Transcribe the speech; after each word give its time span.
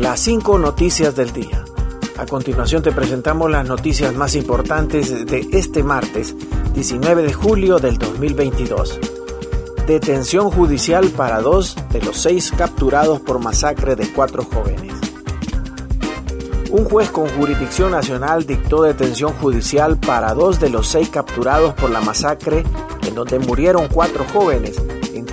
Las 0.00 0.20
cinco 0.20 0.58
noticias 0.58 1.16
del 1.16 1.32
día. 1.32 1.64
A 2.18 2.26
continuación 2.26 2.82
te 2.82 2.92
presentamos 2.92 3.50
las 3.50 3.66
noticias 3.66 4.14
más 4.14 4.34
importantes 4.34 5.24
de 5.24 5.48
este 5.52 5.82
martes, 5.82 6.36
19 6.74 7.22
de 7.22 7.32
julio 7.32 7.78
del 7.78 7.96
2022. 7.96 9.00
Detención 9.86 10.50
judicial 10.50 11.08
para 11.08 11.40
dos 11.40 11.76
de 11.92 12.02
los 12.02 12.18
seis 12.18 12.52
capturados 12.54 13.20
por 13.20 13.38
masacre 13.38 13.96
de 13.96 14.06
cuatro 14.12 14.44
jóvenes. 14.44 14.92
Un 16.70 16.84
juez 16.84 17.10
con 17.10 17.28
jurisdicción 17.30 17.92
nacional 17.92 18.44
dictó 18.44 18.82
detención 18.82 19.32
judicial 19.32 19.96
para 19.96 20.34
dos 20.34 20.60
de 20.60 20.68
los 20.68 20.88
seis 20.88 21.08
capturados 21.08 21.72
por 21.72 21.88
la 21.88 22.02
masacre 22.02 22.64
en 23.08 23.14
donde 23.14 23.38
murieron 23.38 23.88
cuatro 23.88 24.26
jóvenes, 24.30 24.76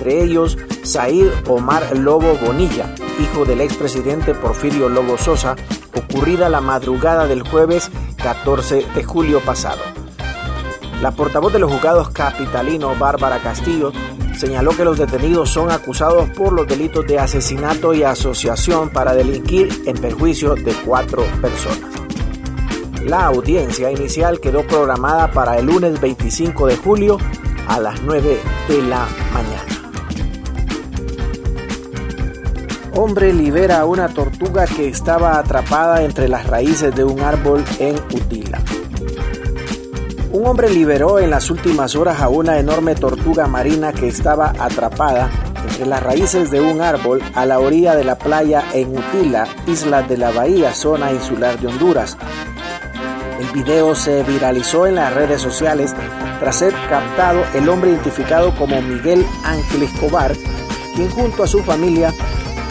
entre 0.04 0.22
ellos 0.22 0.58
Said 0.82 1.30
Omar 1.48 1.96
Lobo 1.96 2.36
Bonilla, 2.36 2.94
hijo 3.18 3.46
del 3.46 3.62
expresidente 3.62 4.34
Porfirio 4.34 4.90
Lobo 4.90 5.16
Sosa, 5.16 5.56
ocurrida 5.96 6.50
la 6.50 6.60
madrugada 6.60 7.26
del 7.26 7.40
jueves 7.42 7.90
14 8.22 8.84
de 8.94 9.02
julio 9.02 9.40
pasado. 9.40 9.80
La 11.00 11.12
portavoz 11.12 11.54
de 11.54 11.58
los 11.58 11.72
juzgados 11.72 12.10
capitalino, 12.10 12.94
Bárbara 12.98 13.38
Castillo, 13.38 13.92
señaló 14.36 14.76
que 14.76 14.84
los 14.84 14.98
detenidos 14.98 15.48
son 15.48 15.70
acusados 15.70 16.28
por 16.30 16.52
los 16.52 16.66
delitos 16.66 17.06
de 17.06 17.18
asesinato 17.18 17.94
y 17.94 18.02
asociación 18.02 18.90
para 18.90 19.14
delinquir 19.14 19.84
en 19.86 19.96
perjuicio 19.96 20.54
de 20.54 20.74
cuatro 20.84 21.24
personas. 21.40 21.90
La 23.06 23.24
audiencia 23.24 23.90
inicial 23.90 24.38
quedó 24.38 24.66
programada 24.66 25.30
para 25.30 25.58
el 25.58 25.64
lunes 25.64 25.98
25 25.98 26.66
de 26.66 26.76
julio 26.76 27.16
a 27.66 27.80
las 27.80 28.02
9 28.02 28.38
de 28.68 28.82
la 28.82 29.08
mañana. 29.32 29.83
Hombre 32.96 33.32
libera 33.32 33.80
a 33.80 33.86
una 33.86 34.08
tortuga 34.08 34.66
que 34.66 34.86
estaba 34.86 35.36
atrapada 35.36 36.04
entre 36.04 36.28
las 36.28 36.46
raíces 36.46 36.94
de 36.94 37.02
un 37.02 37.20
árbol 37.20 37.64
en 37.80 37.96
Utila. 37.96 38.62
Un 40.30 40.46
hombre 40.46 40.70
liberó 40.70 41.18
en 41.18 41.30
las 41.30 41.50
últimas 41.50 41.96
horas 41.96 42.20
a 42.20 42.28
una 42.28 42.56
enorme 42.60 42.94
tortuga 42.94 43.48
marina 43.48 43.92
que 43.92 44.06
estaba 44.06 44.52
atrapada 44.60 45.28
entre 45.68 45.86
las 45.86 46.04
raíces 46.04 46.52
de 46.52 46.60
un 46.60 46.80
árbol 46.80 47.20
a 47.34 47.44
la 47.46 47.58
orilla 47.58 47.96
de 47.96 48.04
la 48.04 48.16
playa 48.16 48.62
en 48.72 48.96
Utila, 48.96 49.48
isla 49.66 50.02
de 50.02 50.16
la 50.16 50.30
Bahía, 50.30 50.72
zona 50.72 51.10
insular 51.10 51.58
de 51.58 51.66
Honduras. 51.66 52.16
El 53.40 53.48
video 53.48 53.96
se 53.96 54.22
viralizó 54.22 54.86
en 54.86 54.94
las 54.94 55.12
redes 55.12 55.42
sociales 55.42 55.92
tras 56.38 56.56
ser 56.56 56.72
captado 56.88 57.42
el 57.54 57.68
hombre 57.68 57.90
identificado 57.90 58.54
como 58.56 58.80
Miguel 58.82 59.26
Ángel 59.42 59.82
Escobar, 59.82 60.32
quien 60.94 61.10
junto 61.10 61.42
a 61.42 61.48
su 61.48 61.58
familia 61.64 62.14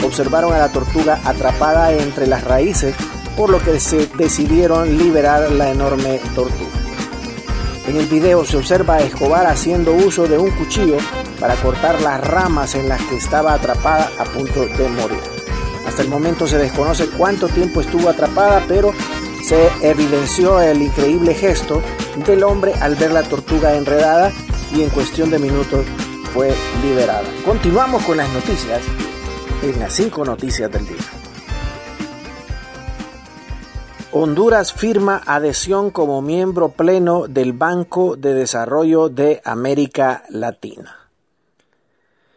observaron 0.04 0.54
a 0.54 0.60
la 0.60 0.70
tortuga 0.70 1.20
atrapada 1.26 1.92
entre 1.94 2.28
las 2.28 2.44
raíces, 2.44 2.96
por 3.38 3.50
lo 3.50 3.60
que 3.60 3.80
se 3.80 4.08
decidieron 4.18 4.98
liberar 4.98 5.52
la 5.52 5.72
enorme 5.72 6.20
tortuga. 6.36 6.70
En 7.88 7.98
el 7.98 8.06
video 8.08 8.46
se 8.46 8.58
observa 8.58 8.96
a 8.96 9.02
Escobar 9.02 9.46
haciendo 9.46 9.94
uso 9.94 10.28
de 10.28 10.38
un 10.38 10.52
cuchillo 10.52 10.98
para 11.40 11.56
cortar 11.56 12.02
las 12.02 12.22
ramas 12.22 12.76
en 12.76 12.88
las 12.88 13.02
que 13.02 13.18
estaba 13.18 13.54
atrapada 13.54 14.10
a 14.20 14.24
punto 14.24 14.66
de 14.66 14.88
morir. 14.88 15.20
Hasta 15.86 16.02
el 16.02 16.08
momento 16.08 16.48
se 16.48 16.58
desconoce 16.58 17.08
cuánto 17.08 17.50
tiempo 17.50 17.82
estuvo 17.82 18.08
atrapada, 18.08 18.64
pero 18.68 18.94
se 19.44 19.70
evidenció 19.82 20.62
el 20.62 20.82
increíble 20.82 21.34
gesto 21.34 21.82
del 22.26 22.44
hombre 22.44 22.74
al 22.80 22.96
ver 22.96 23.12
la 23.12 23.24
tortuga 23.24 23.76
enredada 23.76 24.32
y 24.74 24.82
en 24.82 24.90
cuestión 24.90 25.30
de 25.30 25.40
minutos 25.40 25.86
fue 26.34 26.54
liberada. 26.82 27.24
Continuamos 27.46 28.04
con 28.04 28.18
las 28.18 28.32
noticias 28.34 28.82
en 29.64 29.80
las 29.80 29.94
cinco 29.94 30.26
noticias 30.26 30.70
del 30.70 30.86
día. 30.86 30.98
Honduras 34.12 34.74
firma 34.74 35.22
adhesión 35.26 35.90
como 35.90 36.22
miembro 36.22 36.70
pleno 36.70 37.28
del 37.28 37.54
Banco 37.54 38.18
de 38.18 38.34
Desarrollo 38.34 39.08
de 39.08 39.42
América 39.46 40.24
Latina. 40.30 41.10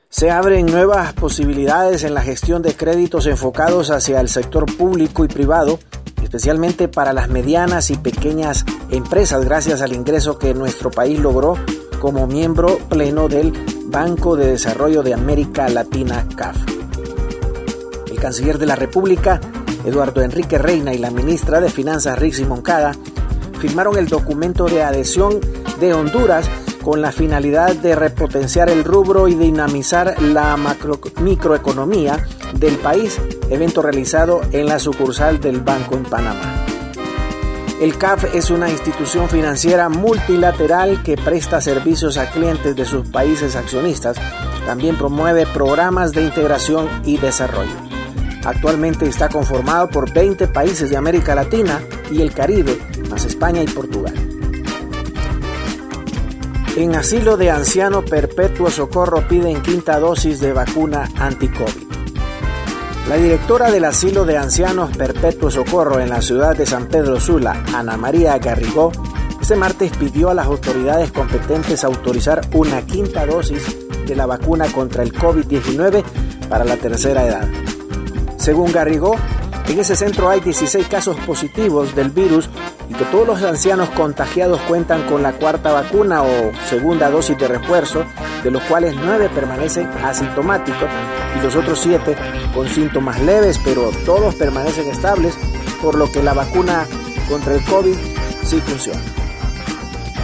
Se 0.08 0.30
abren 0.30 0.66
nuevas 0.66 1.12
posibilidades 1.14 2.04
en 2.04 2.14
la 2.14 2.22
gestión 2.22 2.62
de 2.62 2.74
créditos 2.74 3.26
enfocados 3.26 3.90
hacia 3.90 4.20
el 4.20 4.28
sector 4.28 4.64
público 4.76 5.24
y 5.24 5.28
privado, 5.28 5.80
especialmente 6.22 6.86
para 6.86 7.12
las 7.12 7.28
medianas 7.28 7.90
y 7.90 7.96
pequeñas 7.96 8.64
empresas, 8.88 9.44
gracias 9.44 9.82
al 9.82 9.92
ingreso 9.92 10.38
que 10.38 10.54
nuestro 10.54 10.92
país 10.92 11.18
logró 11.18 11.56
como 12.00 12.28
miembro 12.28 12.78
pleno 12.88 13.28
del 13.28 13.52
Banco 13.86 14.36
de 14.36 14.52
Desarrollo 14.52 15.02
de 15.02 15.12
América 15.12 15.68
Latina, 15.68 16.26
CAF. 16.36 16.75
Canciller 18.26 18.58
de 18.58 18.66
la 18.66 18.74
República, 18.74 19.40
Eduardo 19.84 20.20
Enrique 20.20 20.58
Reina, 20.58 20.92
y 20.92 20.98
la 20.98 21.12
ministra 21.12 21.60
de 21.60 21.70
Finanzas, 21.70 22.18
Rixi 22.18 22.44
Moncada, 22.44 22.90
firmaron 23.60 23.96
el 23.98 24.08
documento 24.08 24.64
de 24.64 24.82
adhesión 24.82 25.38
de 25.78 25.94
Honduras 25.94 26.50
con 26.82 27.00
la 27.00 27.12
finalidad 27.12 27.76
de 27.76 27.94
repotenciar 27.94 28.68
el 28.68 28.82
rubro 28.82 29.28
y 29.28 29.36
dinamizar 29.36 30.20
la 30.20 30.56
microeconomía 31.20 32.26
del 32.58 32.74
país, 32.78 33.20
evento 33.48 33.80
realizado 33.80 34.40
en 34.50 34.66
la 34.66 34.80
sucursal 34.80 35.40
del 35.40 35.60
Banco 35.60 35.94
en 35.94 36.02
Panamá. 36.02 36.66
El 37.80 37.96
CAF 37.96 38.34
es 38.34 38.50
una 38.50 38.68
institución 38.68 39.28
financiera 39.28 39.88
multilateral 39.88 41.04
que 41.04 41.16
presta 41.16 41.60
servicios 41.60 42.18
a 42.18 42.28
clientes 42.32 42.74
de 42.74 42.86
sus 42.86 43.08
países 43.08 43.54
accionistas. 43.54 44.16
También 44.66 44.98
promueve 44.98 45.46
programas 45.46 46.10
de 46.10 46.22
integración 46.22 46.88
y 47.04 47.18
desarrollo. 47.18 47.85
Actualmente 48.46 49.08
está 49.08 49.28
conformado 49.28 49.88
por 49.90 50.12
20 50.12 50.46
países 50.46 50.88
de 50.88 50.96
América 50.96 51.34
Latina 51.34 51.80
y 52.12 52.22
el 52.22 52.32
Caribe, 52.32 52.78
más 53.10 53.24
España 53.24 53.60
y 53.60 53.66
Portugal. 53.66 54.14
En 56.76 56.94
asilo 56.94 57.36
de 57.36 57.50
anciano 57.50 58.04
perpetuo 58.04 58.70
socorro 58.70 59.26
piden 59.26 59.62
quinta 59.62 59.98
dosis 59.98 60.38
de 60.38 60.52
vacuna 60.52 61.10
anti-COVID. 61.18 61.86
La 63.08 63.16
directora 63.16 63.72
del 63.72 63.84
asilo 63.84 64.24
de 64.24 64.38
ancianos 64.38 64.96
perpetuo 64.96 65.50
socorro 65.50 65.98
en 65.98 66.10
la 66.10 66.22
ciudad 66.22 66.56
de 66.56 66.66
San 66.66 66.86
Pedro 66.86 67.18
Sula, 67.18 67.64
Ana 67.74 67.96
María 67.96 68.38
Garrigó, 68.38 68.92
este 69.40 69.56
martes 69.56 69.90
pidió 69.96 70.30
a 70.30 70.34
las 70.34 70.46
autoridades 70.46 71.10
competentes 71.10 71.82
autorizar 71.82 72.42
una 72.52 72.82
quinta 72.86 73.26
dosis 73.26 73.76
de 74.06 74.14
la 74.14 74.26
vacuna 74.26 74.66
contra 74.66 75.02
el 75.02 75.12
COVID-19 75.12 76.04
para 76.48 76.64
la 76.64 76.76
tercera 76.76 77.26
edad. 77.26 77.48
Según 78.46 78.70
Garrigó, 78.70 79.16
en 79.66 79.80
ese 79.80 79.96
centro 79.96 80.30
hay 80.30 80.38
16 80.38 80.86
casos 80.86 81.16
positivos 81.26 81.96
del 81.96 82.10
virus 82.10 82.48
y 82.88 82.94
que 82.94 83.04
todos 83.06 83.26
los 83.26 83.42
ancianos 83.42 83.88
contagiados 83.90 84.60
cuentan 84.68 85.02
con 85.08 85.20
la 85.20 85.32
cuarta 85.32 85.72
vacuna 85.72 86.22
o 86.22 86.52
segunda 86.70 87.10
dosis 87.10 87.36
de 87.36 87.48
refuerzo, 87.48 88.04
de 88.44 88.52
los 88.52 88.62
cuales 88.62 88.94
9 88.94 89.30
permanecen 89.34 89.88
asintomáticos 90.04 90.88
y 91.36 91.42
los 91.42 91.56
otros 91.56 91.80
7 91.80 92.14
con 92.54 92.68
síntomas 92.68 93.20
leves, 93.20 93.58
pero 93.64 93.90
todos 94.04 94.36
permanecen 94.36 94.86
estables, 94.86 95.36
por 95.82 95.96
lo 95.96 96.12
que 96.12 96.22
la 96.22 96.32
vacuna 96.32 96.86
contra 97.28 97.52
el 97.52 97.64
COVID 97.64 97.96
sí 98.44 98.60
funciona. 98.60 99.00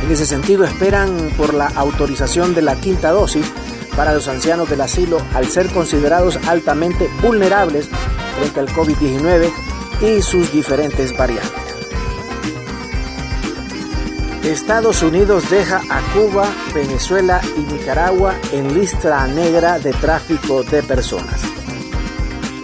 En 0.01 0.13
ese 0.13 0.27
sentido 0.27 0.63
esperan 0.63 1.11
por 1.37 1.55
la 1.55 1.67
autorización 1.75 2.55
de 2.55 2.63
la 2.63 2.77
quinta 2.77 3.11
dosis 3.11 3.51
para 3.97 4.15
los 4.15 4.29
ancianos 4.29 4.69
del 4.71 4.81
asilo 4.81 5.19
al 5.35 5.47
ser 5.47 5.69
considerados 5.73 6.39
altamente 6.47 7.09
vulnerables 7.23 7.89
frente 8.39 8.61
al 8.61 8.69
COVID-19 8.69 9.51
y 10.01 10.23
sus 10.23 10.53
diferentes 10.53 11.17
variantes. 11.17 11.63
Estados 14.43 15.03
Unidos 15.03 15.49
deja 15.51 15.81
a 15.89 16.01
Cuba, 16.13 16.47
Venezuela 16.75 17.41
y 17.57 17.61
Nicaragua 17.73 18.35
en 18.53 18.75
lista 18.75 19.25
negra 19.29 19.79
de 19.79 19.93
tráfico 19.93 20.65
de 20.65 20.83
personas. 20.83 21.43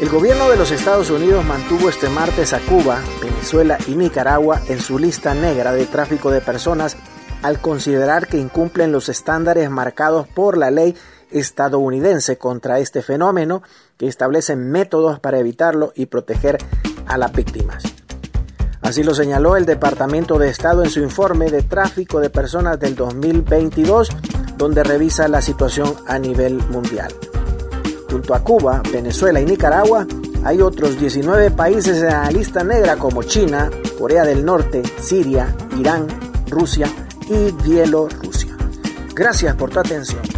El 0.00 0.08
gobierno 0.08 0.49
de 0.49 0.56
los 0.56 0.73
Estados 0.73 1.08
Unidos 1.11 1.44
mantuvo 1.44 1.88
este 1.88 2.08
martes 2.08 2.53
a 2.53 2.58
Cuba, 2.61 3.00
Venezuela 3.23 3.79
y 3.87 3.94
Nicaragua 3.94 4.61
en 4.69 4.81
su 4.81 4.99
lista 4.99 5.35
negra 5.35 5.73
de 5.73 5.87
tráfico 5.87 6.31
de 6.31 6.41
personas 6.41 6.97
al 7.43 7.61
considerar 7.61 8.26
que 8.26 8.38
incumplen 8.38 8.91
los 8.91 9.08
estándares 9.08 9.70
marcados 9.70 10.26
por 10.26 10.58
la 10.58 10.70
ley 10.70 10.97
estadounidense 11.31 12.39
contra 12.39 12.79
este 12.79 13.03
fenómeno 13.03 13.63
que 13.97 14.09
establece 14.09 14.57
métodos 14.57 15.21
para 15.21 15.39
evitarlo 15.39 15.93
y 15.95 16.07
proteger 16.07 16.59
a 17.07 17.19
las 17.19 17.33
víctimas. 17.33 17.83
Así 18.81 19.03
lo 19.03 19.15
señaló 19.15 19.57
el 19.57 19.67
Departamento 19.67 20.39
de 20.39 20.49
Estado 20.49 20.83
en 20.83 20.91
su 20.91 21.01
informe 21.01 21.51
de 21.51 21.63
tráfico 21.63 22.21
de 22.21 22.31
personas 22.31 22.79
del 22.79 22.95
2022, 22.95 24.09
donde 24.57 24.85
revisa 24.85 25.29
la 25.29 25.43
situación 25.43 25.95
a 26.07 26.19
nivel 26.19 26.57
mundial. 26.69 27.13
Junto 28.11 28.35
a 28.35 28.43
Cuba, 28.43 28.83
Venezuela 28.91 29.41
y 29.41 29.45
Nicaragua, 29.45 30.07
hay 30.45 30.63
otros 30.63 30.99
19 30.99 31.51
países 31.51 31.99
en 31.99 32.09
la 32.09 32.31
lista 32.31 32.65
negra 32.65 32.97
como 32.97 33.23
China, 33.23 33.69
Corea 33.99 34.25
del 34.25 34.45
Norte, 34.45 34.83
Siria, 35.01 35.55
Irán, 35.77 36.07
Rusia 36.49 36.89
y 37.29 37.51
Bielorrusia. 37.63 38.57
Gracias 39.15 39.55
por 39.57 39.71
tu 39.71 39.81
atención. 39.81 40.38